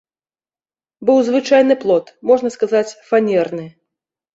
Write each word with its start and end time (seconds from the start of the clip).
Быў 1.11 1.21
звычайны 1.29 1.79
плот, 1.85 2.13
можна 2.33 2.49
сказаць, 2.59 2.87
фанерны. 3.15 3.73